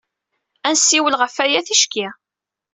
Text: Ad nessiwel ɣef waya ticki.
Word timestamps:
Ad 0.67 0.73
nessiwel 0.75 1.13
ɣef 1.17 1.35
waya 1.39 1.61
ticki. 1.67 2.07